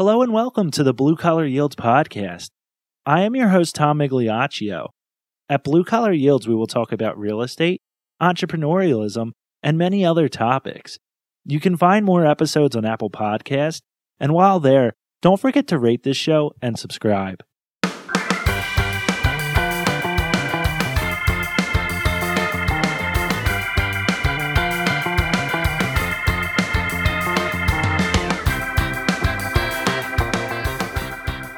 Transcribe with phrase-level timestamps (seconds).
[0.00, 2.48] Hello and welcome to the Blue Collar Yields podcast.
[3.04, 4.86] I am your host, Tom Migliaccio.
[5.46, 7.82] At Blue Collar Yields, we will talk about real estate,
[8.18, 9.32] entrepreneurialism,
[9.62, 10.96] and many other topics.
[11.44, 13.82] You can find more episodes on Apple Podcast,
[14.18, 17.42] and while there, don't forget to rate this show and subscribe.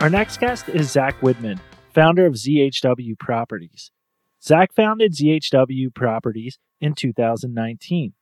[0.02, 1.60] Our next guest is Zach Widman,
[1.94, 3.92] founder of ZHW Properties.
[4.42, 8.12] Zach founded ZHW Properties in 2019.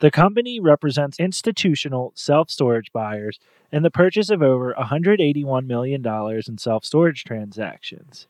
[0.00, 3.38] The company represents institutional self storage buyers
[3.72, 6.06] in the purchase of over $181 million
[6.46, 8.26] in self storage transactions.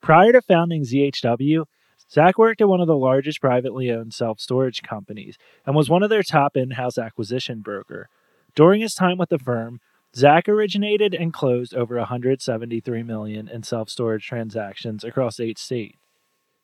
[0.00, 1.66] Prior to founding ZHW,
[2.10, 6.02] Zach worked at one of the largest privately owned self storage companies and was one
[6.02, 8.08] of their top in house acquisition broker.
[8.56, 9.78] During his time with the firm,
[10.16, 15.98] Zach originated and closed over 173 million in self-storage transactions across eight states.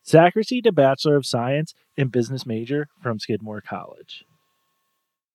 [0.07, 4.23] Zach received a Bachelor of Science in Business major from Skidmore College.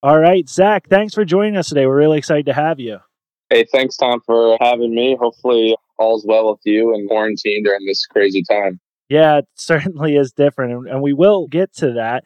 [0.03, 1.87] All right, Zach, thanks for joining us today.
[1.87, 2.99] We're really excited to have you.
[3.51, 5.17] Hey, thanks, Tom, for having me.
[5.21, 8.81] Hopefully, all's well with you and quarantine during this crazy time.
[9.09, 12.25] Yeah, it certainly is different, and we will get to that.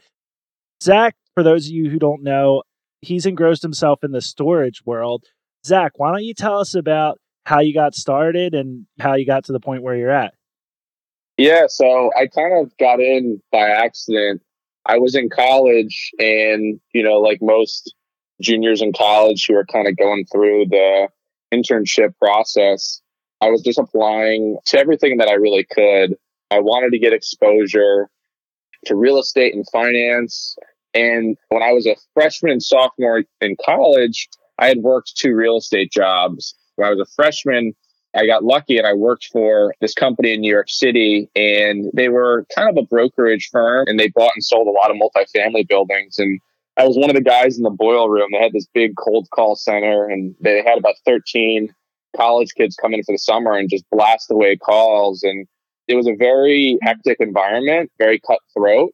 [0.83, 2.63] Zach, for those of you who don't know,
[3.01, 5.25] he's engrossed himself in the storage world.
[5.67, 9.45] Zach, why don't you tell us about how you got started and how you got
[9.45, 10.35] to the point where you're at?
[11.37, 14.43] Yeah, so I kind of got in by accident.
[14.87, 17.95] I was in college, and, you know, like most
[18.41, 21.09] juniors in college who are kind of going through the
[21.53, 23.01] internship process,
[23.41, 26.17] I was just applying to everything that I really could.
[26.51, 28.09] I wanted to get exposure
[28.87, 30.57] to real estate and finance.
[30.93, 35.59] And when I was a freshman and sophomore in college, I had worked two real
[35.59, 36.55] estate jobs.
[36.77, 37.75] When I was a freshman,
[38.15, 42.09] I got lucky and I worked for this company in New York City and they
[42.09, 45.67] were kind of a brokerage firm and they bought and sold a lot of multifamily
[45.69, 46.19] buildings.
[46.19, 46.41] And
[46.77, 48.29] I was one of the guys in the boil room.
[48.33, 51.75] They had this big cold call center and they had about 13
[52.17, 55.25] college kids come in for the summer and just blast away calls.
[55.25, 55.47] And
[55.89, 58.93] it was a very hectic environment, very cutthroat.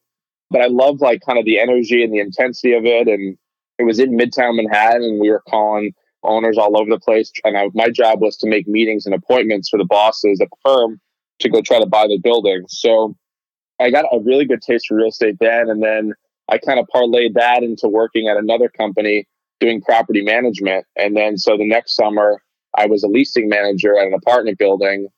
[0.51, 3.07] But I loved like kind of the energy and the intensity of it.
[3.07, 3.37] And
[3.81, 5.93] it was in Midtown Manhattan, and we were calling
[6.23, 7.33] owners all over the place.
[7.45, 10.57] And I, my job was to make meetings and appointments for the bosses at the
[10.63, 11.01] firm
[11.41, 12.65] to go try to buy the building.
[12.69, 13.17] So
[13.81, 15.71] I got a really good taste for real estate then.
[15.71, 16.13] And then
[16.49, 19.27] I kind of parlayed that into working at another company
[19.61, 20.85] doing property management.
[20.97, 22.43] And then so the next summer,
[22.77, 25.09] I was a leasing manager at an apartment building.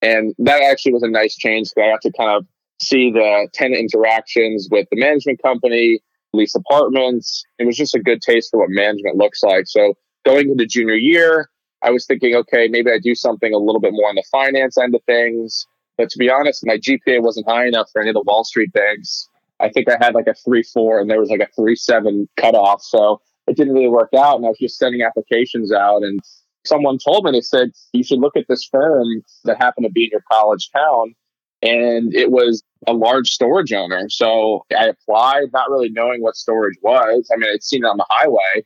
[0.00, 2.46] And that actually was a nice change because I got to kind of
[2.80, 6.00] see the tenant interactions with the management company,
[6.32, 7.44] lease apartments.
[7.58, 9.66] It was just a good taste for what management looks like.
[9.66, 9.94] So
[10.24, 11.50] going into junior year,
[11.82, 14.78] I was thinking, okay, maybe I do something a little bit more on the finance
[14.78, 15.66] end of things.
[15.98, 18.72] But to be honest, my GPA wasn't high enough for any of the Wall Street
[18.72, 19.28] banks.
[19.60, 22.28] I think I had like a three four, and there was like a three seven
[22.36, 22.82] cutoff.
[22.82, 24.36] So it didn't really work out.
[24.36, 26.18] And I was just sending applications out, and
[26.64, 30.04] someone told me they said you should look at this firm that happened to be
[30.04, 31.14] in your college town
[31.62, 34.08] and it was a large storage owner.
[34.08, 37.28] So I applied, not really knowing what storage was.
[37.32, 38.64] I mean, I'd seen it on the highway.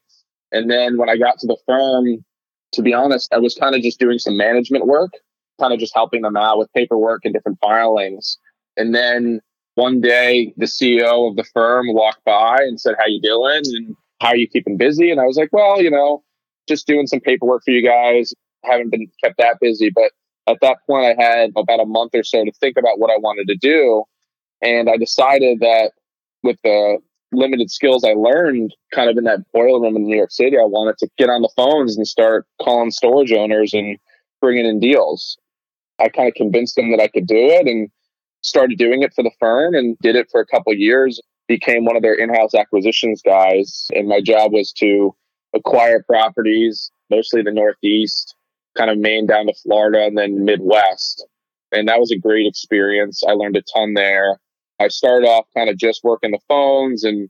[0.53, 2.25] And then when I got to the firm,
[2.73, 5.11] to be honest, I was kind of just doing some management work,
[5.61, 8.39] kind of just helping them out with paperwork and different filings.
[8.77, 9.41] And then
[9.75, 13.63] one day, the CEO of the firm walked by and said, "How you doing?
[13.65, 16.23] And how are you keeping busy?" And I was like, "Well, you know,
[16.67, 18.33] just doing some paperwork for you guys.
[18.65, 20.13] Haven't been kept that busy, but
[20.49, 23.19] at that point, I had about a month or so to think about what I
[23.19, 24.05] wanted to do.
[24.63, 25.93] And I decided that
[26.43, 26.99] with the
[27.33, 30.65] limited skills I learned kind of in that boiler room in New York City, I
[30.65, 33.99] wanted to get on the phones and start calling storage owners and
[34.41, 35.37] bringing in deals.
[35.99, 37.91] I kind of convinced them that I could do it and
[38.43, 41.21] started doing it for the firm and did it for a couple years.
[41.49, 45.15] Became one of their in-house acquisitions guys, and my job was to
[45.55, 48.36] acquire properties, mostly the Northeast,
[48.77, 51.27] kind of Maine down to Florida and then Midwest.
[51.73, 53.23] And that was a great experience.
[53.27, 54.39] I learned a ton there.
[54.79, 57.29] I started off kind of just working the phones and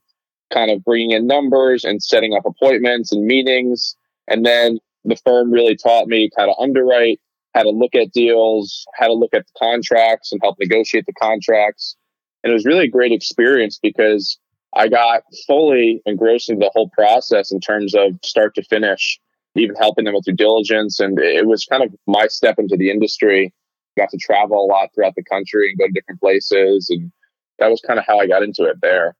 [0.52, 3.96] kind of bringing in numbers and setting up appointments and meetings.
[4.28, 7.20] And then the firm really taught me how to underwrite,
[7.54, 11.12] how to look at deals, how to look at the contracts and help negotiate the
[11.14, 11.96] contracts.
[12.42, 14.38] And it was really a great experience because
[14.74, 19.18] I got fully engrossed in the whole process in terms of start to finish
[19.58, 21.00] even helping them with due diligence.
[21.00, 23.52] And it was kind of my step into the industry.
[23.96, 26.88] Got to travel a lot throughout the country and go to different places.
[26.90, 27.10] And
[27.58, 29.16] that was kind of how I got into it there.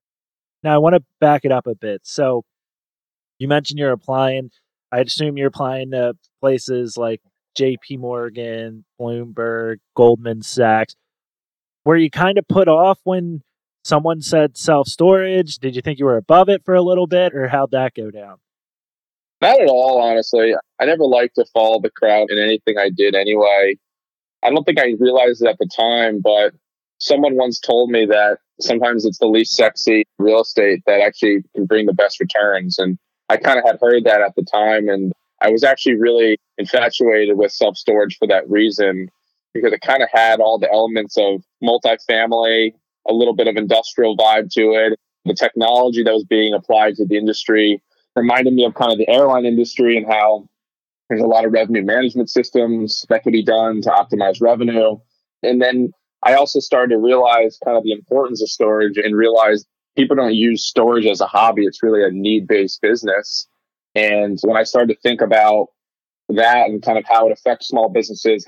[0.63, 2.03] Now, I want to back it up a bit.
[2.05, 2.45] So,
[3.39, 4.51] you mentioned you're applying
[4.93, 7.21] I'd assume you're applying to places like
[7.59, 10.95] JP Morgan, Bloomberg, Goldman Sachs.
[11.85, 13.43] Were you kind of put off when
[13.85, 15.59] someone said self storage?
[15.59, 18.11] Did you think you were above it for a little bit, or how'd that go
[18.11, 18.37] down?
[19.41, 20.55] Not at all, honestly.
[20.81, 23.77] I never liked to follow the crowd in anything I did anyway.
[24.43, 26.55] I don't think I realized it at the time, but
[26.99, 31.67] someone once told me that sometimes it's the least sexy real estate that actually can
[31.67, 32.79] bring the best returns.
[32.79, 32.99] And
[33.29, 34.89] I kind of had heard that at the time.
[34.89, 39.09] And I was actually really infatuated with self storage for that reason
[39.53, 42.73] because it kind of had all the elements of multifamily,
[43.09, 44.99] a little bit of industrial vibe to it.
[45.25, 47.83] The technology that was being applied to the industry
[48.17, 50.49] reminded me of kind of the airline industry and how
[51.09, 54.97] there's a lot of revenue management systems that could be done to optimize revenue.
[55.43, 55.93] And then
[56.23, 59.65] I also started to realize kind of the importance of storage and realize
[59.97, 61.65] people don't use storage as a hobby.
[61.65, 63.47] It's really a need based business.
[63.95, 65.69] And when I started to think about
[66.29, 68.45] that and kind of how it affects small businesses,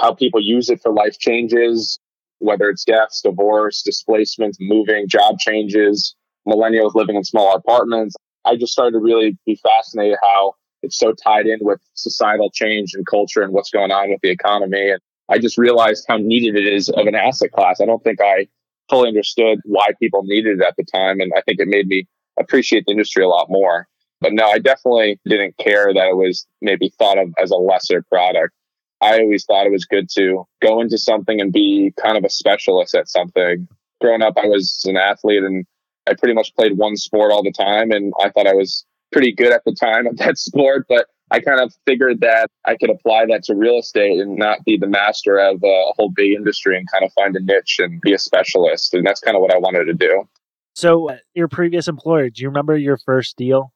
[0.00, 1.98] how people use it for life changes,
[2.38, 6.16] whether it's deaths, divorce, displacements, moving, job changes,
[6.48, 11.12] millennials living in small apartments, I just started to really be fascinated how it's so
[11.12, 14.90] tied in with societal change and culture and what's going on with the economy.
[14.90, 17.80] And I just realized how needed it is of an asset class.
[17.80, 18.48] I don't think I
[18.88, 21.20] fully understood why people needed it at the time.
[21.20, 22.06] And I think it made me
[22.38, 23.86] appreciate the industry a lot more.
[24.20, 28.02] But no, I definitely didn't care that it was maybe thought of as a lesser
[28.02, 28.54] product.
[29.00, 32.30] I always thought it was good to go into something and be kind of a
[32.30, 33.66] specialist at something.
[34.00, 35.64] Growing up, I was an athlete and
[36.10, 37.90] I pretty much played one sport all the time.
[37.92, 41.40] And I thought I was pretty good at the time at that sport, but I
[41.40, 44.88] kind of figured that I could apply that to real estate and not be the
[44.88, 48.18] master of a whole big industry and kind of find a niche and be a
[48.18, 48.94] specialist.
[48.94, 50.28] And that's kind of what I wanted to do.
[50.74, 53.72] So, uh, your previous employer, do you remember your first deal?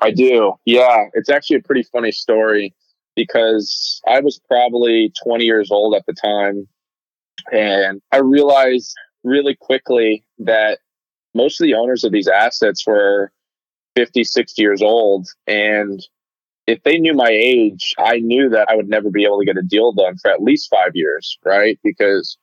[0.00, 0.52] I do.
[0.64, 1.06] Yeah.
[1.14, 2.74] It's actually a pretty funny story
[3.16, 6.68] because I was probably 20 years old at the time.
[7.50, 8.94] And I realized
[9.24, 10.78] really quickly that
[11.34, 13.32] most of the owners of these assets were
[13.96, 15.28] 50, 60 years old.
[15.46, 16.00] And
[16.66, 19.56] if they knew my age, I knew that I would never be able to get
[19.56, 21.78] a deal done for at least five years, right?
[21.82, 22.36] Because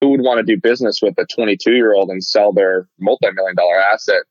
[0.00, 3.30] who would want to do business with a 22 year old and sell their multi
[3.32, 4.22] million dollar asset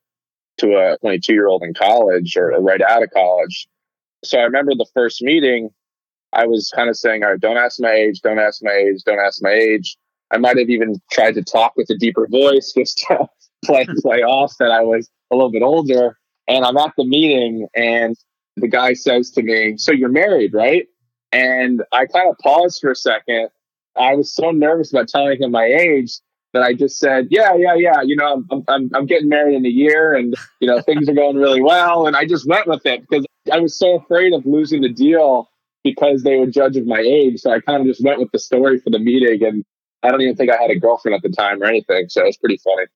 [0.59, 3.67] to a 22 year old in college or, right out of college?
[4.23, 5.69] So I remember the first meeting,
[6.33, 9.03] I was kind of saying, all right, don't ask my age, don't ask my age,
[9.05, 9.97] don't ask my age.
[10.31, 13.27] I might have even tried to talk with a deeper voice just to
[13.65, 16.17] play play off that I was a little bit older.
[16.47, 18.15] And I'm at the meeting and
[18.55, 20.87] the guy says to me, So you're married, right?
[21.31, 23.49] And I kind of paused for a second.
[23.95, 26.13] I was so nervous about telling him my age
[26.53, 28.01] that I just said, Yeah, yeah, yeah.
[28.01, 31.13] You know, I'm, I'm, I'm getting married in a year and, you know, things are
[31.13, 32.07] going really well.
[32.07, 35.49] And I just went with it because I was so afraid of losing the deal
[35.83, 37.39] because they would judge of my age.
[37.39, 39.45] So I kind of just went with the story for the meeting.
[39.45, 39.65] And
[40.03, 42.09] I don't even think I had a girlfriend at the time or anything.
[42.09, 42.87] So it was pretty funny.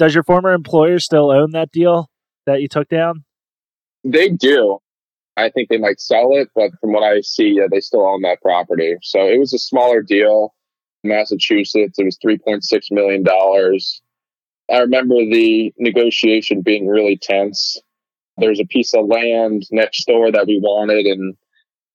[0.00, 2.08] Does your former employer still own that deal
[2.46, 3.22] that you took down?
[4.02, 4.78] They do.
[5.36, 8.22] I think they might sell it, but from what I see, yeah, they still own
[8.22, 8.96] that property.
[9.02, 10.54] So it was a smaller deal.
[11.04, 13.26] Massachusetts, it was $3.6 million.
[14.72, 17.78] I remember the negotiation being really tense.
[18.38, 21.36] There's a piece of land next door that we wanted, and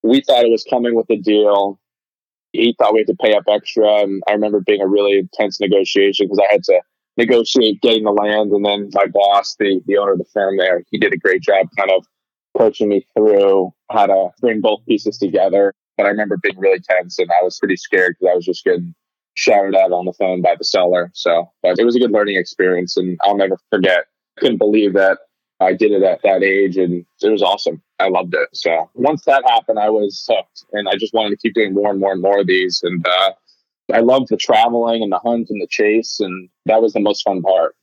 [0.04, 1.80] we thought it was coming with a deal.
[2.52, 4.04] He thought we had to pay up extra.
[4.04, 6.82] And I remember being a really intense negotiation because I had to
[7.18, 8.52] negotiate getting the land.
[8.52, 11.42] And then my boss, the, the owner of the firm there, he did a great
[11.42, 12.06] job kind of
[12.58, 15.74] coaching me through how to bring both pieces together.
[15.98, 18.64] But I remember being really tense and I was pretty scared because I was just
[18.64, 18.94] getting
[19.36, 21.12] shouted at on the phone by the seller.
[21.14, 24.06] So, but it was a good learning experience and I'll never forget.
[24.38, 25.20] Couldn't believe that
[25.62, 27.82] I did it at that age and it was awesome.
[28.00, 28.50] I loved it.
[28.54, 31.92] So once that happened, I was hooked and I just wanted to keep doing more
[31.92, 32.82] and more and more of these.
[32.84, 33.32] And, uh,
[33.94, 37.24] I loved the traveling and the hunt and the chase, and that was the most
[37.24, 37.76] fun part.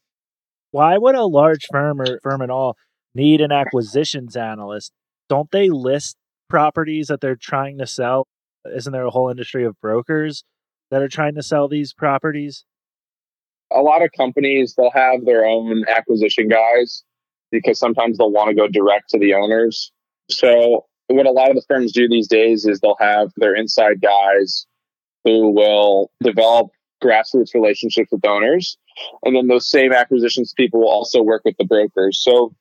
[0.73, 2.77] Why would a large firm or firm at all
[3.15, 4.93] need an acquisitions analyst?
[5.29, 6.17] Don't they list
[6.49, 8.27] properties that they're trying to sell?
[8.65, 10.45] Isn't there a whole industry of brokers
[10.91, 12.65] that are trying to sell these properties?
[13.71, 17.05] A lot of companies, they'll have their own acquisition guys
[17.51, 19.93] because sometimes they'll want to go direct to the owners.
[20.31, 24.01] So, what a lot of the firms do these days is they'll have their inside
[24.01, 24.67] guys
[25.25, 26.71] who will develop
[27.03, 28.77] grassroots relationships with donors.
[29.25, 32.23] And then those same acquisitions people will also work with the brokers.
[32.23, 32.55] So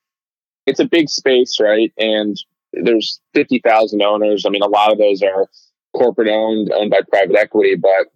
[0.65, 1.91] it's a big space, right?
[1.97, 2.37] And
[2.73, 4.45] there's 50,000 owners.
[4.45, 5.47] I mean, a lot of those are
[5.93, 8.07] corporate owned, owned by private equity, but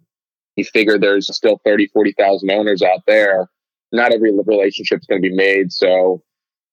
[0.56, 3.48] you figure there's still 30, 40,000 owners out there.
[3.92, 5.72] Not every relationship is going to be made.
[5.72, 6.22] So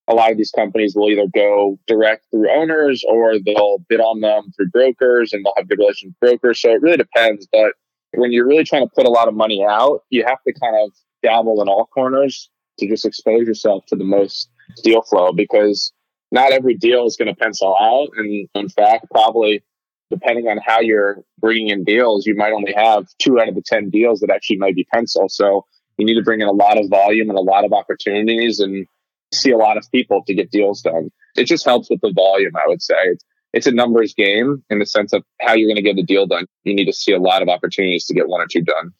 [0.07, 4.19] a lot of these companies will either go direct through owners or they'll bid on
[4.19, 6.61] them through brokers and they'll have good relations with brokers.
[6.61, 7.47] So it really depends.
[7.51, 7.73] But
[8.13, 10.75] when you're really trying to put a lot of money out, you have to kind
[10.83, 10.91] of
[11.21, 14.49] dabble in all corners to just expose yourself to the most
[14.83, 15.93] deal flow because
[16.31, 18.09] not every deal is going to pencil out.
[18.17, 19.63] And in fact, probably
[20.09, 23.63] depending on how you're bringing in deals, you might only have two out of the
[23.65, 25.29] 10 deals that actually might be pencil.
[25.29, 25.65] So
[25.97, 28.85] you need to bring in a lot of volume and a lot of opportunities and
[29.33, 31.11] see a lot of people to get deals done.
[31.35, 32.95] It just helps with the volume, I would say.
[33.05, 36.03] It's, it's a numbers game in the sense of how you're going to get the
[36.03, 36.45] deal done.
[36.63, 38.91] You need to see a lot of opportunities to get one or two done.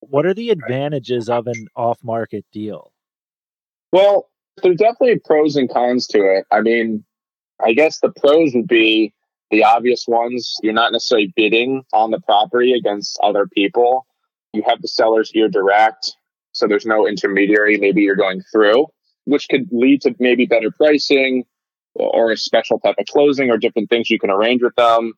[0.00, 2.92] What are the advantages of an off market deal?
[3.92, 4.30] Well,
[4.62, 6.46] there's definitely pros and cons to it.
[6.50, 7.04] I mean,
[7.62, 9.12] I guess the pros would be
[9.50, 10.56] the obvious ones.
[10.62, 14.06] You're not necessarily bidding on the property against other people.
[14.52, 16.16] You have the seller's ear direct.
[16.52, 17.76] So there's no intermediary.
[17.76, 18.86] Maybe you're going through
[19.24, 21.44] which could lead to maybe better pricing
[21.94, 25.12] or a special type of closing or different things you can arrange with them.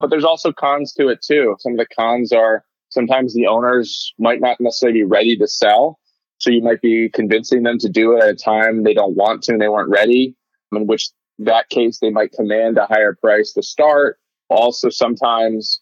[0.00, 1.56] But there's also cons to it too.
[1.60, 5.98] Some of the cons are sometimes the owners might not necessarily be ready to sell.
[6.38, 9.42] So you might be convincing them to do it at a time they don't want
[9.44, 10.36] to and they weren't ready,
[10.72, 11.08] in which
[11.40, 14.18] that case they might command a higher price to start.
[14.48, 15.80] Also, sometimes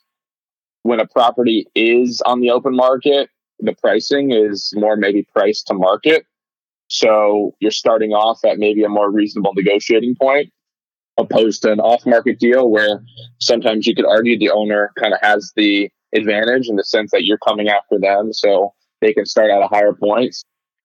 [0.82, 3.28] when a property is on the open market,
[3.58, 6.26] the pricing is more maybe priced to market.
[6.88, 10.52] So you're starting off at maybe a more reasonable negotiating point
[11.18, 13.02] opposed to an off market deal where
[13.40, 17.24] sometimes you could argue the owner kind of has the advantage in the sense that
[17.24, 18.32] you're coming after them.
[18.32, 20.36] So they can start at a higher point.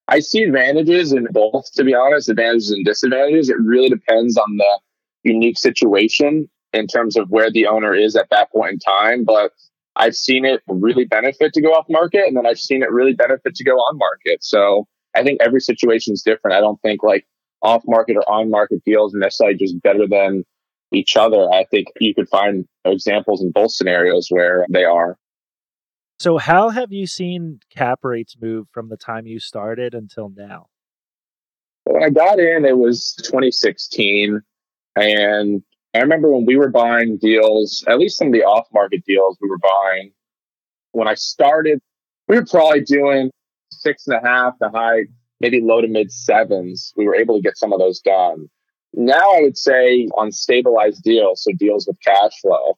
[0.08, 3.50] I see advantages in both, to be honest, advantages and disadvantages.
[3.50, 4.80] It really depends on the
[5.24, 9.24] unique situation in terms of where the owner is at that point in time.
[9.24, 9.52] But
[9.96, 13.14] I've seen it really benefit to go off market, and then I've seen it really
[13.14, 14.44] benefit to go on market.
[14.44, 16.56] So I think every situation is different.
[16.56, 17.26] I don't think like
[17.62, 20.44] off market or on market deals necessarily just better than
[20.94, 21.52] each other.
[21.52, 25.18] I think you could find examples in both scenarios where they are.
[26.20, 30.68] So, how have you seen cap rates move from the time you started until now?
[31.86, 34.42] When I got in, it was 2016.
[34.96, 35.64] And
[35.96, 39.38] I remember when we were buying deals, at least some of the off market deals
[39.42, 40.12] we were buying,
[40.92, 41.80] when I started,
[42.28, 43.32] we were probably doing
[43.72, 45.06] six and a half to high,
[45.40, 48.50] maybe low to mid sevens, we were able to get some of those done.
[48.94, 52.78] Now I would say on stabilized deals, so deals with cash flow,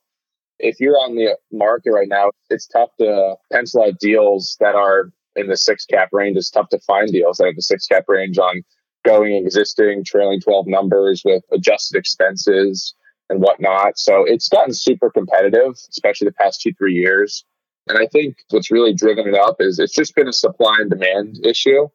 [0.59, 5.11] if you're on the market right now, it's tough to pencil out deals that are
[5.35, 6.37] in the six cap range.
[6.37, 8.63] It's tough to find deals that are the six cap range on
[9.03, 12.95] going existing trailing 12 numbers with adjusted expenses
[13.29, 13.97] and whatnot.
[13.97, 17.43] So it's gotten super competitive, especially the past two, three years.
[17.87, 20.89] And I think what's really driven it up is it's just been a supply and
[20.89, 21.87] demand issue.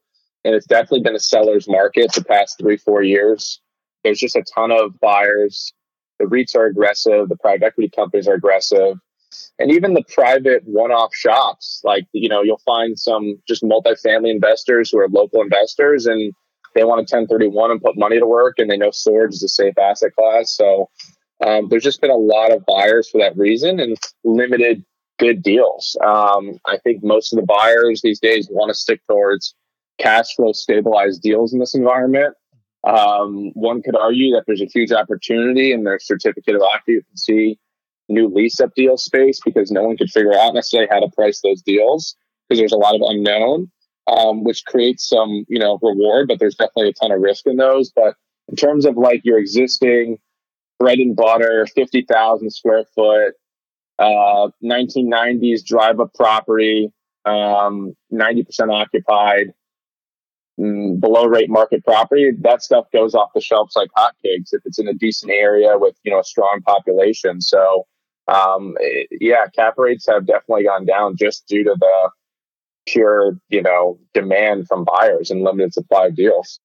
[0.45, 3.61] And it's definitely been a seller's market the past three, four years.
[4.05, 5.73] There's just a ton of buyers.
[6.19, 8.99] The REITs are aggressive, the private equity companies are aggressive.
[9.59, 14.31] And even the private one off shops, like, you know, you'll find some just multifamily
[14.31, 16.33] investors who are local investors and
[16.75, 19.49] they want a 1031 and put money to work and they know storage is a
[19.49, 20.55] safe asset class.
[20.55, 20.89] So
[21.45, 24.85] um, there's just been a lot of buyers for that reason and limited
[25.19, 25.97] good deals.
[26.05, 29.55] Um, I think most of the buyers these days want to stick towards
[29.99, 32.35] cash flow stabilized deals in this environment.
[32.85, 37.59] Um, one could argue that there's a huge opportunity in their certificate of occupancy
[38.09, 41.41] new lease up deal space because no one could figure out necessarily how to price
[41.43, 42.17] those deals
[42.49, 43.71] because there's a lot of unknown,
[44.07, 47.57] um, which creates some, you know, reward, but there's definitely a ton of risk in
[47.57, 47.91] those.
[47.91, 48.15] But
[48.49, 50.19] in terms of like your existing
[50.79, 53.35] bread and butter, 50,000 square foot,
[53.99, 56.93] uh, 1990s drive up property,
[57.25, 59.53] um, 90% occupied,
[60.59, 62.31] mm, below rate market property.
[62.41, 65.97] That stuff goes off the shelves like hotcakes if it's in a decent area with
[66.05, 67.41] you know a strong population.
[67.41, 67.87] So
[68.29, 72.11] um, it, yeah, cap rates have definitely gone down just due to the
[72.87, 76.61] pure you know demand from buyers and limited supply of deals.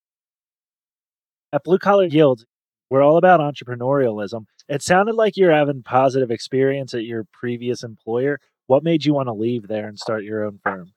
[1.51, 2.45] At Blue Collar Yield,
[2.93, 4.45] we're all about entrepreneurialism.
[4.69, 8.39] It sounded like you're having positive experience at your previous employer.
[8.67, 10.93] What made you want to leave there and start your own firm?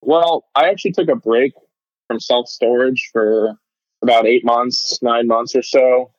[0.00, 1.52] Well, I actually took a break
[2.08, 3.54] from self storage for
[4.02, 6.10] about eight months, nine months or so.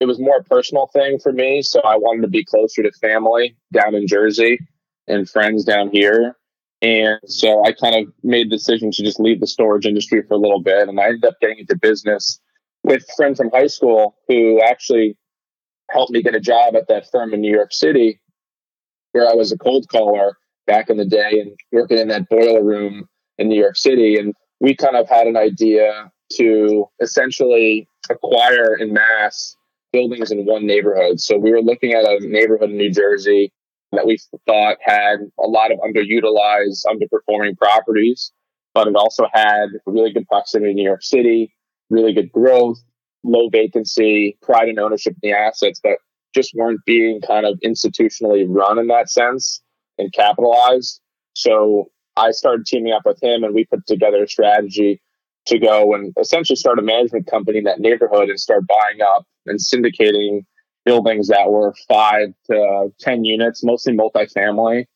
[0.00, 1.62] It was more a personal thing for me.
[1.62, 4.58] So I wanted to be closer to family down in Jersey
[5.06, 6.34] and friends down here.
[6.80, 10.34] And so I kind of made the decision to just leave the storage industry for
[10.34, 10.88] a little bit.
[10.88, 12.40] And I ended up getting into business
[12.84, 15.16] with a friend from high school who actually
[15.90, 18.20] helped me get a job at that firm in New York City,
[19.12, 20.36] where I was a cold caller
[20.66, 23.08] back in the day and working in that boiler room
[23.38, 24.16] in New York City.
[24.16, 29.56] And we kind of had an idea to essentially acquire in mass
[29.92, 31.20] buildings in one neighborhood.
[31.20, 33.52] So we were looking at a neighborhood in New Jersey
[33.92, 38.32] that we thought had a lot of underutilized, underperforming properties,
[38.72, 41.54] but it also had really good proximity to New York City,
[41.90, 42.78] really good growth,
[43.24, 45.98] low vacancy, pride and ownership in the assets that
[46.34, 49.62] just weren't being kind of institutionally run in that sense
[49.98, 51.00] and capitalized.
[51.34, 55.00] So I started teaming up with him and we put together a strategy
[55.46, 59.26] to go and essentially start a management company in that neighborhood and start buying up
[59.46, 60.44] and syndicating
[60.84, 64.86] buildings that were five to 10 units, mostly multifamily.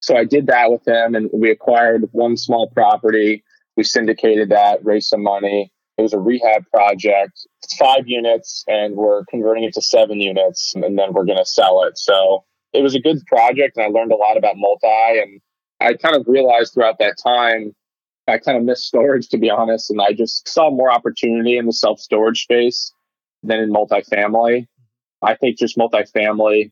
[0.00, 3.42] So I did that with him and we acquired one small property.
[3.76, 5.72] We syndicated that, raised some money.
[5.98, 10.72] It was a rehab project, It's five units, and we're converting it to seven units,
[10.76, 11.98] and then we're going to sell it.
[11.98, 14.86] So it was a good project, and I learned a lot about multi.
[15.20, 15.40] And
[15.80, 17.74] I kind of realized throughout that time
[18.28, 19.90] I kind of missed storage, to be honest.
[19.90, 22.92] And I just saw more opportunity in the self storage space
[23.42, 24.66] than in multifamily.
[25.22, 26.70] I think just multifamily,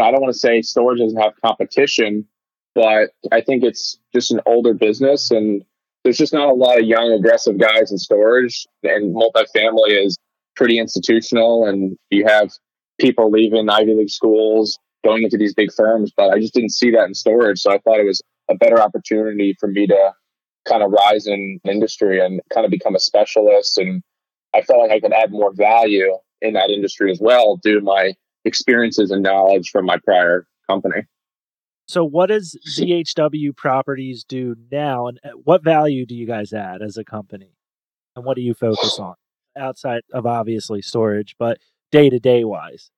[0.00, 2.26] I don't want to say storage doesn't have competition,
[2.74, 5.62] but I think it's just an older business and
[6.04, 8.66] there's just not a lot of young, aggressive guys in storage.
[8.82, 10.16] And multifamily is
[10.56, 12.50] pretty institutional and you have
[13.00, 16.90] people leaving Ivy League schools going into these big firms, but I just didn't see
[16.90, 17.60] that in storage.
[17.60, 20.12] So I thought it was a better opportunity for me to
[20.66, 23.78] kind of rise in industry and kind of become a specialist.
[23.78, 24.02] And
[24.54, 27.80] I felt like I could add more value in that industry as well due to
[27.80, 28.14] my
[28.44, 31.02] experiences and knowledge from my prior company.
[31.88, 36.82] So, what does ZHW Properties do now, and uh, what value do you guys add
[36.82, 37.56] as a company,
[38.14, 39.14] and what do you focus on
[39.56, 41.58] outside of obviously storage, but
[41.90, 42.90] day to day wise?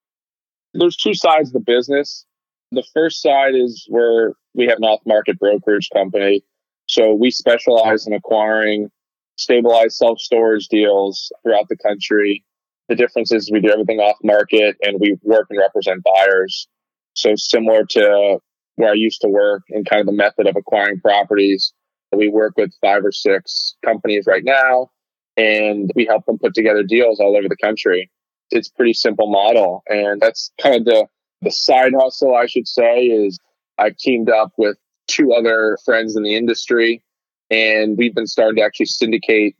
[0.73, 2.25] There's two sides of the business.
[2.71, 6.43] The first side is where we have an off market brokerage company
[6.91, 8.89] so we specialize in acquiring
[9.37, 12.43] stabilized self storage deals throughout the country.
[12.89, 16.67] The difference is we do everything off market and we work and represent buyers.
[17.13, 18.39] So similar to
[18.81, 21.71] where I used to work and kind of the method of acquiring properties,
[22.11, 24.89] we work with five or six companies right now
[25.37, 28.09] and we help them put together deals all over the country.
[28.49, 29.83] It's pretty simple model.
[29.87, 31.07] And that's kind of the,
[31.41, 33.39] the side hustle, I should say, is
[33.77, 37.03] I've teamed up with two other friends in the industry,
[37.49, 39.55] and we've been starting to actually syndicate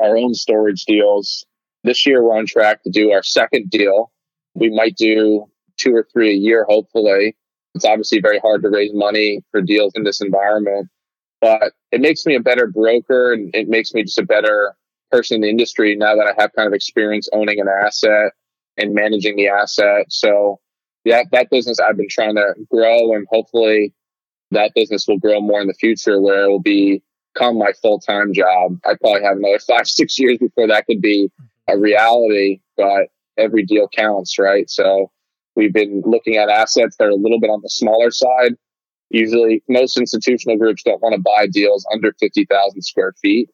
[0.00, 1.44] our own storage deals.
[1.84, 4.12] This year, we're on track to do our second deal.
[4.54, 7.36] We might do two or three a year, hopefully.
[7.74, 10.88] It's obviously very hard to raise money for deals in this environment,
[11.40, 14.74] but it makes me a better broker and it makes me just a better
[15.10, 18.32] person in the industry now that I have kind of experience owning an asset
[18.76, 20.06] and managing the asset.
[20.08, 20.60] So,
[21.04, 23.94] yeah, that business I've been trying to grow and hopefully
[24.52, 28.32] that business will grow more in the future where it will become my full time
[28.32, 28.78] job.
[28.84, 31.30] I probably have another five, six years before that could be
[31.68, 33.08] a reality, but
[33.38, 34.68] every deal counts, right?
[34.68, 35.10] So
[35.56, 38.54] we've been looking at assets that are a little bit on the smaller side.
[39.10, 43.50] Usually, most institutional groups don't want to buy deals under 50,000 square feet.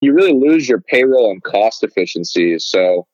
[0.00, 2.66] You really lose your payroll and cost efficiencies.
[2.66, 3.06] So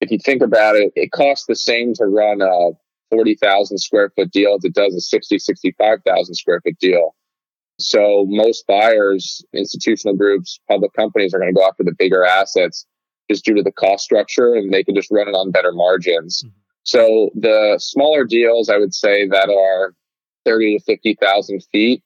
[0.00, 2.70] if you think about it, it costs the same to run a
[3.10, 7.14] 40,000 square foot deal as it does a 60, 65,000 square foot deal.
[7.78, 12.86] So most buyers, institutional groups, public companies are going to go after the bigger assets
[13.30, 16.42] just due to the cost structure and they can just run it on better margins.
[16.44, 16.58] Mm-hmm.
[16.84, 19.94] So the smaller deals, I would say that are
[20.44, 22.02] 30 to 50,000 feet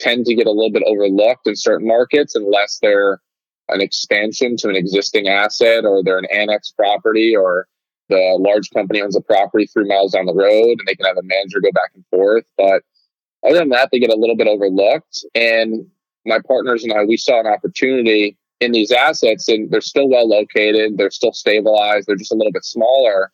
[0.00, 3.20] tend to get a little bit overlooked in certain markets unless they're
[3.68, 7.66] an expansion to an existing asset or they're an annex property or
[8.08, 11.16] the large company owns a property three miles down the road and they can have
[11.16, 12.44] a manager go back and forth.
[12.58, 12.82] But
[13.46, 15.24] other than that, they get a little bit overlooked.
[15.34, 15.86] And
[16.26, 20.28] my partners and I, we saw an opportunity in these assets and they're still well
[20.28, 20.98] located.
[20.98, 22.06] They're still stabilized.
[22.06, 23.32] They're just a little bit smaller.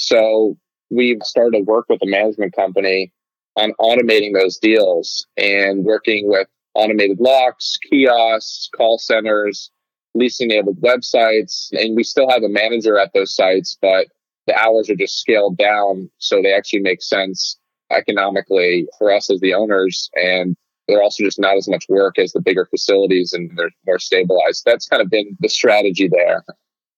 [0.00, 0.56] So
[0.88, 3.12] we've started to work with a management company
[3.54, 9.70] on automating those deals and working with automated locks, kiosks, call centers,
[10.14, 11.68] leasing enabled websites.
[11.72, 14.06] And we still have a manager at those sites, but
[14.46, 17.58] the hours are just scaled down so they actually make sense
[17.92, 20.08] economically for us as the owners.
[20.14, 20.56] And
[20.88, 24.62] they're also just not as much work as the bigger facilities and they're more stabilized.
[24.64, 26.42] That's kind of been the strategy there.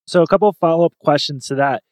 [0.06, 1.82] So, a couple of follow up questions to that.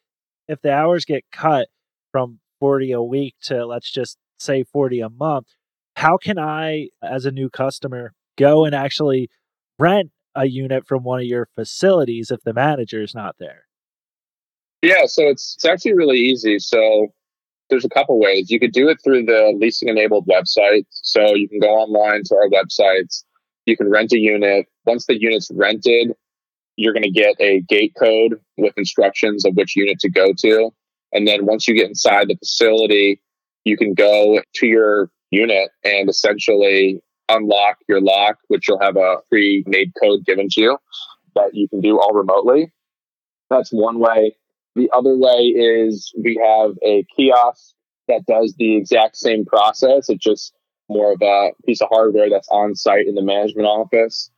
[0.47, 1.67] If the hours get cut
[2.11, 5.47] from 40 a week to let's just say 40 a month,
[5.95, 9.29] how can I, as a new customer, go and actually
[9.77, 13.65] rent a unit from one of your facilities if the manager is not there?
[14.81, 16.57] Yeah, so it's it's actually really easy.
[16.59, 17.07] So
[17.69, 18.49] there's a couple ways.
[18.49, 20.85] You could do it through the leasing enabled website.
[20.89, 23.23] So you can go online to our websites.
[23.65, 24.65] You can rent a unit.
[24.85, 26.13] Once the unit's rented,
[26.75, 30.71] you're going to get a gate code with instructions of which unit to go to.
[31.13, 33.21] And then once you get inside the facility,
[33.65, 39.17] you can go to your unit and essentially unlock your lock, which you'll have a
[39.29, 40.77] pre made code given to you
[41.35, 42.71] that you can do all remotely.
[43.49, 44.35] That's one way.
[44.75, 47.73] The other way is we have a kiosk
[48.07, 50.09] that does the exact same process.
[50.09, 50.53] It's just
[50.89, 54.29] more of a piece of hardware that's on site in the management office.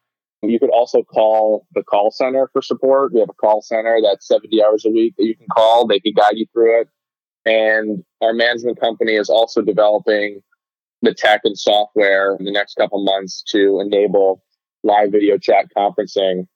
[0.43, 3.13] You could also call the call center for support.
[3.13, 5.88] We have a call center that's 70 hours a week that you can call.
[5.88, 6.89] They can guide you through it.
[7.45, 10.41] And our management company is also developing
[11.01, 14.43] the tech and software in the next couple months to enable
[14.84, 16.47] live video chat conferencing.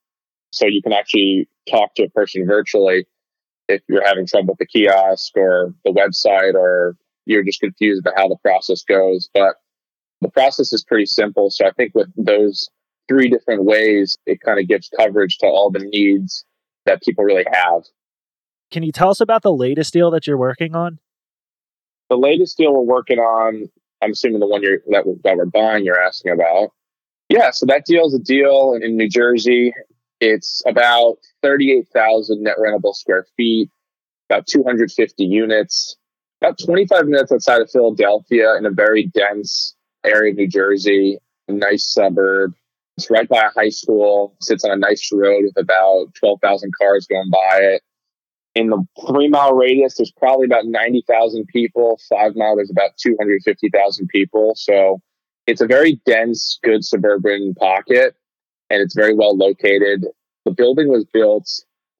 [0.51, 3.05] So you can actually talk to a person virtually
[3.69, 6.95] if you're having trouble with the kiosk or the website or
[7.25, 9.29] you're just confused about how the process goes.
[9.33, 9.55] But
[10.21, 11.49] the process is pretty simple.
[11.51, 12.69] So I think with those
[13.07, 16.45] three different ways, it kind of gives coverage to all the needs
[16.85, 17.83] that people really have.
[18.71, 20.99] Can you tell us about the latest deal that you're working on?
[22.09, 23.69] The latest deal we're working on,
[24.01, 26.71] I'm assuming the one you're that, that we're buying, you're asking about.
[27.29, 29.73] Yeah, so that deal is a deal in New Jersey.
[30.19, 33.69] It's about 38,000 net rentable square feet,
[34.29, 35.97] about 250 units,
[36.41, 41.17] about 25 minutes outside of Philadelphia in a very dense area of New Jersey,
[41.47, 42.53] a nice suburb.
[42.97, 47.05] It's right by a high school, sits on a nice road with about 12,000 cars
[47.05, 47.83] going by it.
[48.55, 51.99] In the three mile radius, there's probably about 90,000 people.
[52.09, 54.53] Five mile, there's about 250,000 people.
[54.55, 54.99] So
[55.45, 58.15] it's a very dense, good suburban pocket,
[58.71, 60.05] and it's very well located.
[60.45, 61.47] The building was built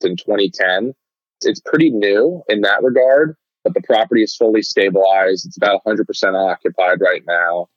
[0.02, 0.96] in 2010.
[1.42, 5.46] It's pretty new in that regard, but the property is fully stabilized.
[5.46, 7.70] It's about 100% occupied right now.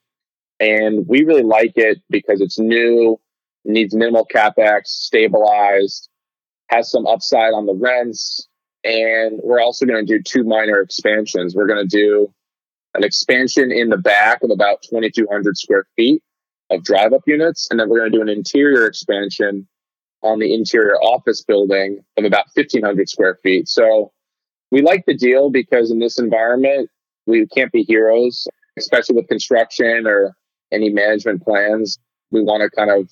[0.61, 3.19] And we really like it because it's new,
[3.65, 6.07] needs minimal capex, stabilized,
[6.69, 8.47] has some upside on the rents.
[8.83, 11.55] And we're also going to do two minor expansions.
[11.55, 12.31] We're going to do
[12.93, 16.21] an expansion in the back of about 2,200 square feet
[16.69, 17.67] of drive up units.
[17.71, 19.67] And then we're going to do an interior expansion
[20.21, 23.67] on the interior office building of about 1,500 square feet.
[23.67, 24.11] So
[24.69, 26.87] we like the deal because in this environment,
[27.25, 28.47] we can't be heroes,
[28.77, 30.35] especially with construction or
[30.71, 31.99] any management plans.
[32.31, 33.09] We want to kind of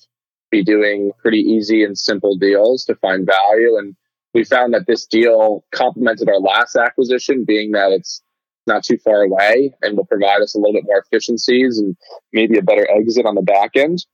[0.50, 3.76] be doing pretty easy and simple deals to find value.
[3.76, 3.94] And
[4.34, 8.22] we found that this deal complemented our last acquisition, being that it's
[8.66, 11.96] not too far away and will provide us a little bit more efficiencies and
[12.32, 14.04] maybe a better exit on the back end.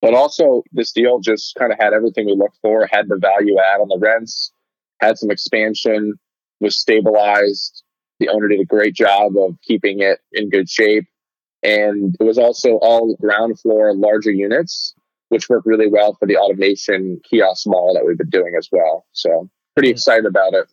[0.00, 3.56] But also, this deal just kind of had everything we looked for, had the value
[3.58, 4.52] add on the rents,
[5.00, 6.14] had some expansion,
[6.60, 7.84] was stabilized.
[8.18, 11.04] The owner did a great job of keeping it in good shape.
[11.62, 14.94] And it was also all ground floor larger units,
[15.28, 19.06] which work really well for the automation kiosk model that we've been doing as well.
[19.12, 20.66] So pretty excited about it.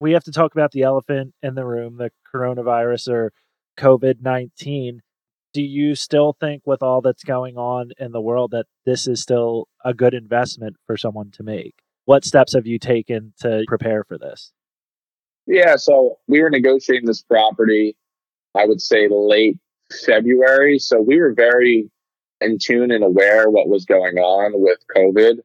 [0.00, 3.32] We have to talk about the elephant in the room, the coronavirus or
[3.78, 5.02] COVID 19.
[5.52, 9.20] Do you still think, with all that's going on in the world, that this is
[9.20, 11.74] still a good investment for someone to make?
[12.04, 14.52] What steps have you taken to prepare for this?
[15.46, 17.96] Yeah, so we were negotiating this property,
[18.54, 19.58] I would say late
[20.06, 20.78] February.
[20.78, 21.90] So we were very
[22.40, 25.38] in tune and aware what was going on with COVID.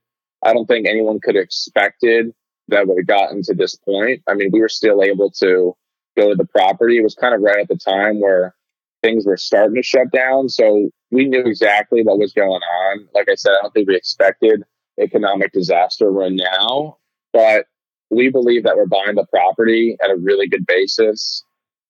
[0.43, 2.33] I don't think anyone could have expected
[2.67, 4.21] that would have gotten to this point.
[4.27, 5.75] I mean, we were still able to
[6.17, 6.97] go to the property.
[6.97, 8.55] It was kind of right at the time where
[9.03, 10.49] things were starting to shut down.
[10.49, 13.07] So we knew exactly what was going on.
[13.13, 14.63] Like I said, I don't think we expected
[14.99, 16.97] economic disaster we're now,
[17.33, 17.67] but
[18.09, 21.43] we believe that we're buying the property at a really good basis.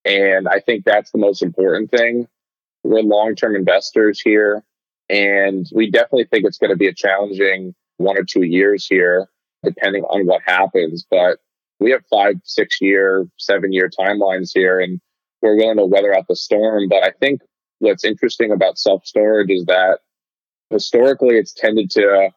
[0.04, 2.28] And I think that's the most important thing.
[2.86, 4.64] We're long term investors here,
[5.10, 9.28] and we definitely think it's going to be a challenging one or two years here,
[9.64, 11.06] depending on what happens.
[11.10, 11.40] But
[11.80, 15.02] we have five, six year, seven year timelines here, and
[15.42, 16.88] we're willing to weather out the storm.
[16.88, 17.42] But I think
[17.80, 20.00] what's interesting about self storage is that
[20.70, 22.30] historically it's tended to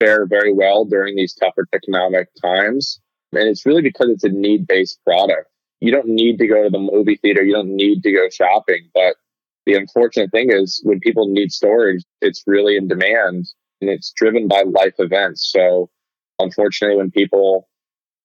[0.00, 3.00] fare very well during these tougher economic times.
[3.32, 5.48] And it's really because it's a need based product.
[5.80, 8.88] You don't need to go to the movie theater, you don't need to go shopping,
[8.94, 9.16] but
[9.66, 13.46] the unfortunate thing is when people need storage, it's really in demand
[13.80, 15.50] and it's driven by life events.
[15.52, 15.90] So
[16.38, 17.68] unfortunately, when people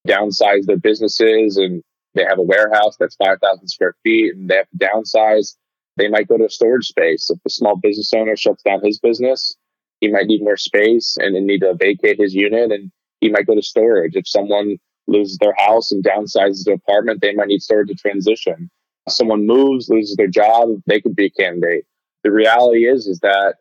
[0.07, 1.83] downsize their businesses and
[2.15, 5.55] they have a warehouse that's 5,000 square feet and they have to downsize,
[5.97, 7.29] they might go to a storage space.
[7.29, 9.55] If a small business owner shuts down his business,
[9.99, 13.55] he might need more space and need to vacate his unit and he might go
[13.55, 14.15] to storage.
[14.15, 18.69] If someone loses their house and downsizes their apartment, they might need storage to transition
[19.09, 21.85] someone moves, loses their job, they could be a candidate.
[22.23, 23.55] The reality is, is that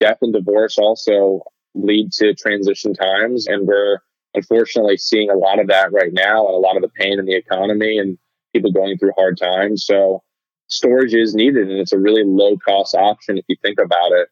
[0.00, 1.42] death and divorce also
[1.74, 3.46] lead to transition times.
[3.46, 3.98] And we're
[4.34, 7.26] unfortunately seeing a lot of that right now and a lot of the pain in
[7.26, 8.18] the economy and
[8.52, 9.84] people going through hard times.
[9.86, 10.22] So
[10.68, 14.28] storage is needed and it's a really low cost option if you think about it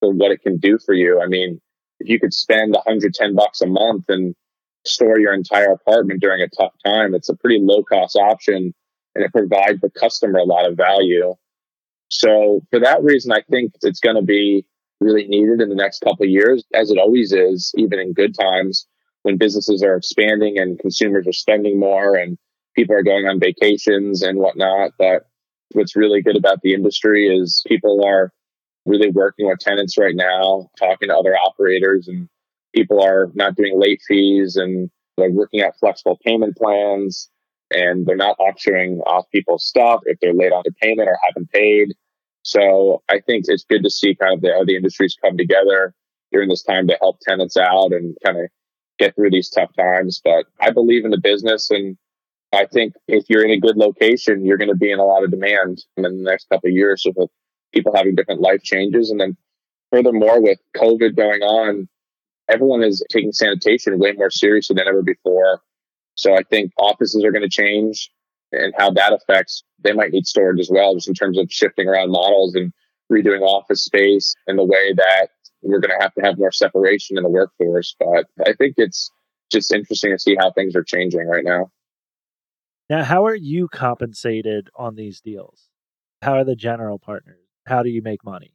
[0.00, 1.20] for what it can do for you.
[1.22, 1.60] I mean,
[2.00, 4.34] if you could spend 110 bucks a month and
[4.84, 8.74] store your entire apartment during a tough time, it's a pretty low cost option
[9.14, 11.34] and it provides the customer a lot of value.
[12.08, 14.64] So for that reason, I think it's going to be
[15.00, 18.34] really needed in the next couple of years, as it always is, even in good
[18.38, 18.86] times
[19.22, 22.38] when businesses are expanding and consumers are spending more and
[22.76, 24.92] people are going on vacations and whatnot.
[24.98, 25.26] But
[25.72, 28.32] what's really good about the industry is people are
[28.86, 32.28] really working with tenants right now, talking to other operators, and
[32.74, 37.30] people are not doing late fees and they're working out flexible payment plans
[37.74, 41.50] and they're not auctioning off people's stuff if they're late on their payment or haven't
[41.50, 41.94] paid.
[42.42, 45.94] So I think it's good to see kind of the, how the industries come together
[46.30, 48.46] during this time to help tenants out and kind of
[48.98, 50.20] get through these tough times.
[50.22, 51.96] But I believe in the business and
[52.52, 55.24] I think if you're in a good location, you're going to be in a lot
[55.24, 57.30] of demand in the next couple of years with
[57.72, 59.10] people having different life changes.
[59.10, 59.36] And then
[59.90, 61.88] furthermore, with COVID going on,
[62.48, 65.60] everyone is taking sanitation way more seriously than ever before.
[66.14, 68.10] So I think offices are going to change
[68.52, 71.88] and how that affects, they might need storage as well, just in terms of shifting
[71.88, 72.72] around models and
[73.10, 75.28] redoing office space and the way that
[75.62, 77.96] we're going to have to have more separation in the workforce.
[77.98, 79.10] But I think it's
[79.50, 81.70] just interesting to see how things are changing right now.
[82.88, 85.68] Now, how are you compensated on these deals?
[86.22, 87.40] How are the general partners?
[87.66, 88.54] How do you make money?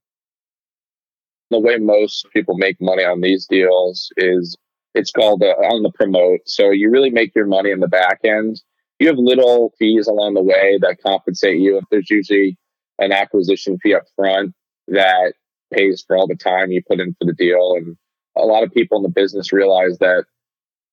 [1.49, 4.55] The way most people make money on these deals is
[4.93, 6.41] it's called uh, on the promote.
[6.45, 8.62] So you really make your money in the back end.
[8.99, 11.82] You have little fees along the way that compensate you.
[11.89, 12.58] There's usually
[12.97, 14.54] an acquisition fee up front
[14.88, 15.34] that
[15.73, 17.75] pays for all the time you put in for the deal.
[17.75, 17.95] And
[18.36, 20.25] a lot of people in the business realize that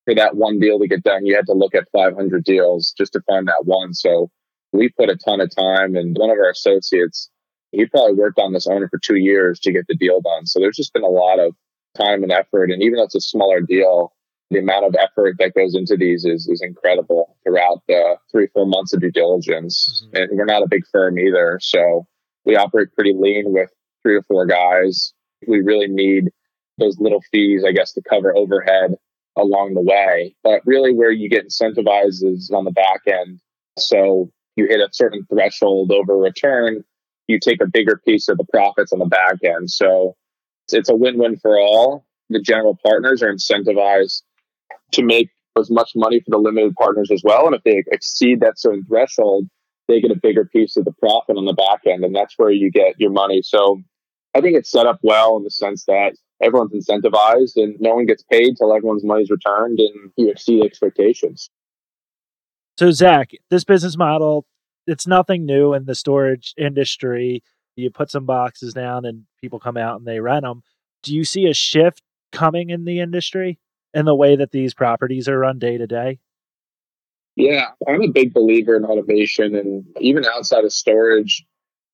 [0.04, 3.12] for that one deal to get done, you had to look at 500 deals just
[3.14, 3.92] to find that one.
[3.92, 4.30] So
[4.72, 7.30] we put a ton of time, and one of our associates,
[7.72, 10.46] he probably worked on this owner for two years to get the deal done.
[10.46, 11.54] So there's just been a lot of
[11.96, 12.70] time and effort.
[12.70, 14.12] And even though it's a smaller deal,
[14.50, 18.66] the amount of effort that goes into these is, is incredible throughout the three, four
[18.66, 20.04] months of due diligence.
[20.06, 20.16] Mm-hmm.
[20.16, 21.58] And we're not a big firm either.
[21.60, 22.06] So
[22.44, 23.70] we operate pretty lean with
[24.02, 25.12] three or four guys.
[25.48, 26.30] We really need
[26.78, 28.94] those little fees, I guess, to cover overhead
[29.36, 30.36] along the way.
[30.42, 33.40] But really, where you get incentivized is on the back end.
[33.78, 36.84] So you hit a certain threshold over return,
[37.26, 39.70] you take a bigger piece of the profits on the back end.
[39.70, 40.16] So
[40.72, 42.06] it's a win win for all.
[42.30, 44.22] The general partners are incentivized
[44.92, 47.46] to make as much money for the limited partners as well.
[47.46, 49.48] And if they exceed that certain threshold,
[49.88, 52.04] they get a bigger piece of the profit on the back end.
[52.04, 53.42] And that's where you get your money.
[53.42, 53.80] So
[54.34, 58.06] I think it's set up well in the sense that everyone's incentivized and no one
[58.06, 61.48] gets paid till everyone's money's returned and you exceed expectations.
[62.78, 64.46] So, Zach, this business model,
[64.86, 67.42] it's nothing new in the storage industry.
[67.76, 70.62] You put some boxes down and people come out and they rent them.
[71.02, 73.58] Do you see a shift coming in the industry
[73.94, 76.18] in the way that these properties are run day to day?
[77.36, 81.44] Yeah, I'm a big believer in automation and even outside of storage,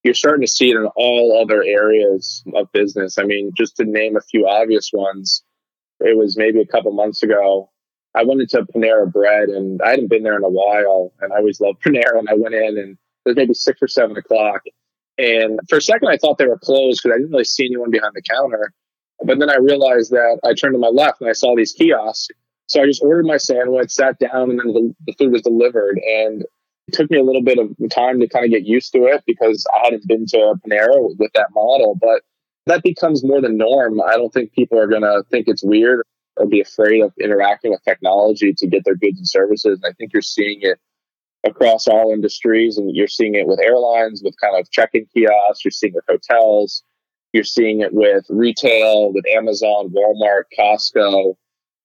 [0.04, 3.18] you're starting to see it in all other areas of business.
[3.18, 5.42] I mean, just to name a few obvious ones,
[6.00, 7.70] it was maybe a couple months ago.
[8.14, 11.12] I went into Panera Bread and I hadn't been there in a while.
[11.20, 12.18] And I always loved Panera.
[12.18, 14.62] And I went in and it was maybe six or seven o'clock.
[15.18, 17.90] And for a second, I thought they were closed because I didn't really see anyone
[17.90, 18.72] behind the counter.
[19.24, 22.28] But then I realized that I turned to my left and I saw these kiosks.
[22.66, 25.98] So I just ordered my sandwich, sat down, and then the, the food was delivered.
[25.98, 26.42] And
[26.88, 29.22] it took me a little bit of time to kind of get used to it
[29.26, 31.96] because I hadn't been to Panera with that model.
[32.00, 32.22] But
[32.66, 34.00] that becomes more the norm.
[34.00, 36.02] I don't think people are going to think it's weird
[36.36, 39.80] or be afraid of interacting with technology to get their goods and services.
[39.82, 40.78] And I think you're seeing it
[41.44, 45.72] across all industries and you're seeing it with airlines, with kind of check-in kiosks, you're
[45.72, 46.82] seeing it with hotels,
[47.32, 51.34] you're seeing it with retail, with Amazon, Walmart, Costco.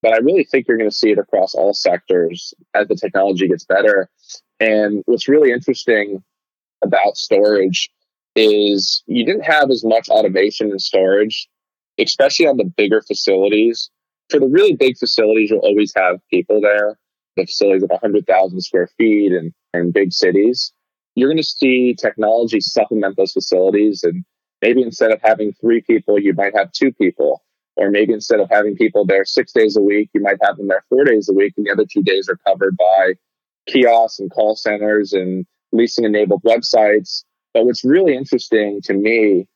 [0.04, 3.48] But I really think you're going to see it across all sectors as the technology
[3.48, 4.10] gets better.
[4.60, 6.24] And what's really interesting
[6.84, 7.90] about storage
[8.36, 11.48] is you didn't have as much automation in storage,
[12.00, 13.90] especially on the bigger facilities.
[14.30, 17.00] For the really big facilities, you'll always have people there.
[17.38, 20.74] The facilities of 100,000 square feet and, and big cities.
[21.16, 24.04] You're going to see technology supplement those facilities.
[24.04, 24.26] And
[24.62, 27.44] maybe instead of having three people, you might have two people.
[27.76, 30.68] Or maybe instead of having people there six days a week, you might have them
[30.68, 33.14] there four days a week, and the other two days are covered by
[33.68, 37.24] kiosks and call centers and leasing enabled websites.
[37.54, 39.48] But what's really interesting to me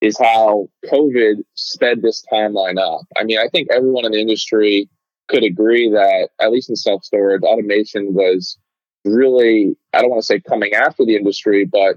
[0.00, 3.06] is how COVID sped this timeline up.
[3.16, 4.88] I mean, I think everyone in the industry
[5.28, 8.58] could agree that, at least in self storage, automation was
[9.04, 11.96] really, I don't want to say coming after the industry, but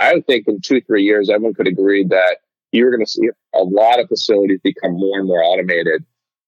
[0.00, 2.38] I would think in two, three years, everyone could agree that
[2.72, 6.04] you're going to see a lot of facilities become more and more automated.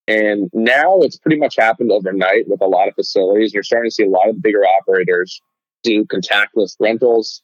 [0.09, 3.53] And now it's pretty much happened overnight with a lot of facilities.
[3.53, 5.41] You're starting to see a lot of bigger operators
[5.83, 7.43] do contactless rentals,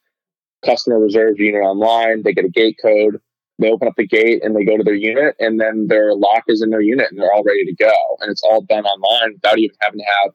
[0.64, 2.22] customer reserves unit online.
[2.22, 3.20] They get a gate code.
[3.62, 6.44] They open up the gate and they go to their unit, and then their lock
[6.48, 7.94] is in their unit and they're all ready to go.
[8.20, 10.32] And it's all done online without even having to have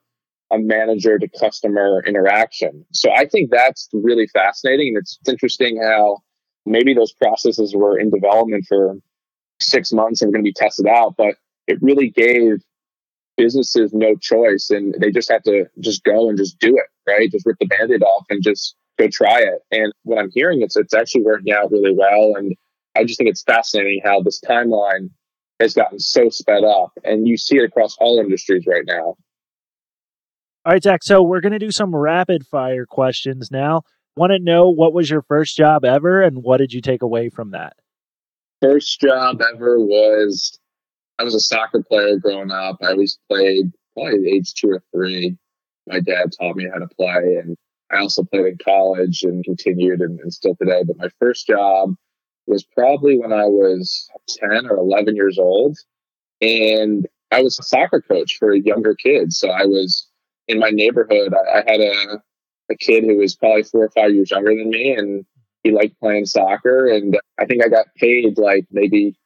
[0.49, 2.85] a manager to customer interaction.
[2.93, 4.89] So I think that's really fascinating.
[4.89, 6.19] And it's interesting how
[6.65, 8.95] maybe those processes were in development for
[9.59, 11.35] six months and were going to be tested out, but
[11.67, 12.63] it really gave
[13.35, 17.29] businesses no choice and they just had to just go and just do it, right?
[17.29, 19.59] Just rip the Band-Aid off and just go try it.
[19.71, 22.35] And what I'm hearing, is it's actually working out really well.
[22.35, 22.55] And
[22.97, 25.11] I just think it's fascinating how this timeline
[25.59, 26.91] has gotten so sped up.
[27.03, 29.15] And you see it across all industries right now.
[30.65, 31.03] All right, Zach.
[31.03, 33.83] So we're going to do some rapid fire questions now.
[34.15, 37.29] Want to know what was your first job ever and what did you take away
[37.29, 37.77] from that?
[38.61, 40.59] First job ever was
[41.19, 42.77] I was a soccer player growing up.
[42.81, 45.37] I always played probably age two or three.
[45.87, 47.55] My dad taught me how to play, and
[47.91, 50.83] I also played in college and continued and, and still today.
[50.85, 51.95] But my first job
[52.47, 55.77] was probably when I was 10 or 11 years old.
[56.41, 59.37] And I was a soccer coach for younger kids.
[59.37, 60.07] So I was
[60.47, 61.33] in my neighborhood.
[61.33, 62.21] I, I had a,
[62.71, 65.25] a kid who was probably four or five years younger than me, and
[65.63, 66.87] he liked playing soccer.
[66.87, 69.17] And I think I got paid like maybe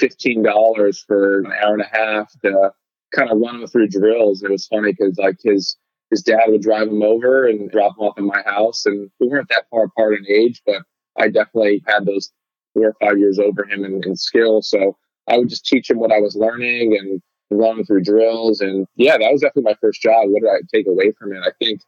[0.00, 2.72] $15 for an hour and a half to
[3.14, 4.42] kind of run him through drills.
[4.42, 5.76] And it was funny because like his
[6.10, 8.86] his dad would drive him over and drop him off in my house.
[8.86, 10.82] And we weren't that far apart in age, but
[11.18, 12.30] I definitely had those
[12.76, 14.62] four or five years over him in, in skill.
[14.62, 14.96] So
[15.28, 18.60] I would just teach him what I was learning and run through drills.
[18.60, 20.28] And yeah, that was definitely my first job.
[20.28, 21.40] What did I take away from it?
[21.40, 21.80] I think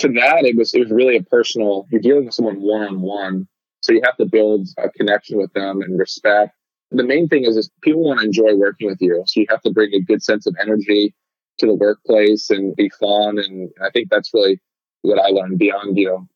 [0.00, 3.00] for that, it was, it was really a personal, you're dealing with someone one on
[3.00, 3.48] one.
[3.80, 6.56] So you have to build a connection with them and respect
[6.90, 9.22] the main thing is, is people want to enjoy working with you.
[9.26, 11.14] So you have to bring a good sense of energy
[11.58, 13.38] to the workplace and be fun.
[13.38, 14.60] And I think that's really
[15.02, 16.28] what I learned beyond, you know,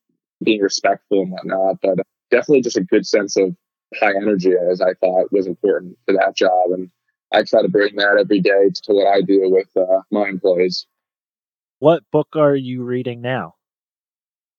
[0.43, 1.77] being respectful and whatnot.
[1.81, 3.55] But definitely just a good sense of
[3.99, 6.71] high energy as I thought was important for that job.
[6.71, 6.89] And
[7.33, 10.85] I try to bring that every day to what I do with uh, my employees.
[11.79, 13.55] What book are you reading now?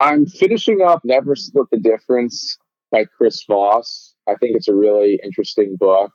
[0.01, 2.59] I'm finishing up Never Split the Difference
[2.91, 4.15] by Chris Voss.
[4.29, 6.11] I think it's a really interesting book.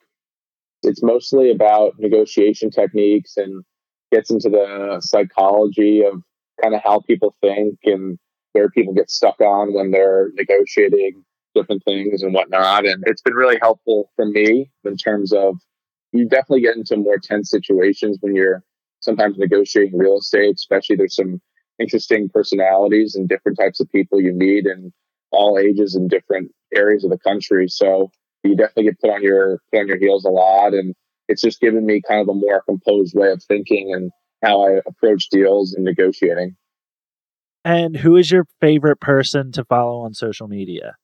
[0.84, 3.64] It's mostly about negotiation techniques and
[4.12, 6.22] gets into the psychology of
[6.62, 8.18] kind of how people think and
[8.54, 11.24] where people get stuck on when they're negotiating
[11.60, 12.86] different things and whatnot.
[12.86, 15.58] And it's been really helpful for me in terms of
[16.12, 18.64] you definitely get into more tense situations when you're
[19.02, 21.42] sometimes negotiating real estate, especially there's some
[21.80, 24.92] interesting personalities and different types of people you meet and
[25.32, 27.68] all ages and different areas of the country.
[27.68, 28.10] So
[28.44, 30.96] you definitely get put on your put on your heels a lot, and
[31.28, 34.12] it's just given me kind of a more composed way of thinking and
[34.44, 36.56] how I approach deals and negotiating.
[37.66, 40.96] And who is your favorite person to follow on social media?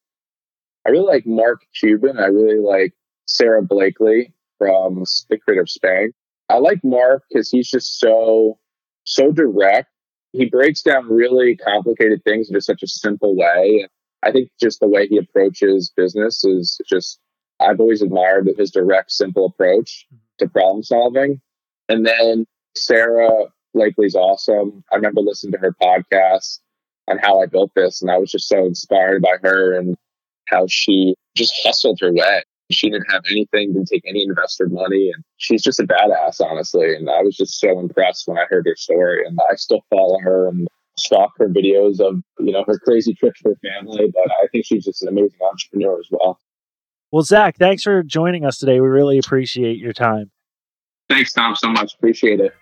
[0.86, 2.18] I really like Mark Cuban.
[2.18, 2.94] I really like
[3.26, 6.10] Sara Blakely from the creator of Spanx.
[6.50, 8.60] I like Mark because he's just so
[9.06, 9.90] so direct.
[10.32, 13.88] He breaks down really complicated things in just such a simple way.
[14.24, 17.20] I think just the way he approaches business is just,
[17.60, 20.08] I've always admired his direct, simple approach
[20.40, 21.42] to problem solving.
[21.90, 24.84] And then Sara Blakely's awesome.
[24.92, 26.60] I remember listening to her podcast
[27.10, 29.98] on how I built this, and I was just so inspired by her and
[30.48, 32.44] how she just hustled her way.
[32.72, 36.96] She didn't have anything, didn't take any investor money, and she's just a badass, honestly.
[36.96, 40.20] And I was just so impressed when I heard her story, and I still follow
[40.20, 44.12] her and stalk her videos of you know her crazy trips for her family.
[44.12, 46.40] But I think she's just an amazing entrepreneur as well.
[47.12, 48.80] Well, Zach, thanks for joining us today.
[48.80, 50.32] We really appreciate your time.
[51.10, 51.94] Thanks, Tom, so much.
[51.94, 52.56] Appreciate it.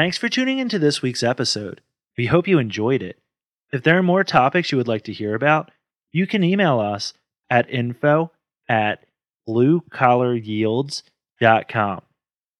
[0.00, 1.82] Thanks for tuning into this week's episode.
[2.16, 3.18] We hope you enjoyed it.
[3.70, 5.70] If there are more topics you would like to hear about,
[6.10, 7.12] you can email us
[7.50, 8.32] at info
[8.66, 9.04] at
[9.46, 12.00] bluecollaryields.com.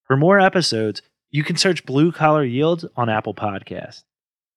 [0.05, 4.03] For more episodes, you can search Blue Collar Yields on Apple Podcast.